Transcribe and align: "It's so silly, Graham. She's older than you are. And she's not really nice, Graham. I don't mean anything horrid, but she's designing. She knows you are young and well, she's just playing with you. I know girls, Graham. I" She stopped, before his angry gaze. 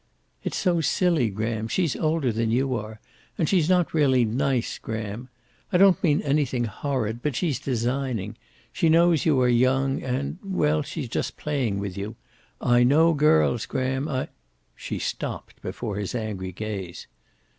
"It's 0.43 0.57
so 0.57 0.81
silly, 0.81 1.29
Graham. 1.29 1.67
She's 1.67 1.95
older 1.95 2.31
than 2.31 2.49
you 2.49 2.73
are. 2.73 2.99
And 3.37 3.47
she's 3.47 3.69
not 3.69 3.93
really 3.93 4.25
nice, 4.25 4.79
Graham. 4.79 5.29
I 5.71 5.77
don't 5.77 6.03
mean 6.03 6.23
anything 6.23 6.63
horrid, 6.63 7.21
but 7.21 7.35
she's 7.35 7.59
designing. 7.59 8.35
She 8.73 8.89
knows 8.89 9.27
you 9.27 9.39
are 9.41 9.47
young 9.47 10.01
and 10.01 10.39
well, 10.43 10.81
she's 10.81 11.07
just 11.07 11.37
playing 11.37 11.77
with 11.77 11.95
you. 11.95 12.15
I 12.59 12.81
know 12.83 13.13
girls, 13.13 13.67
Graham. 13.67 14.07
I" 14.09 14.29
She 14.75 14.97
stopped, 14.97 15.61
before 15.61 15.97
his 15.97 16.15
angry 16.15 16.51
gaze. 16.51 17.05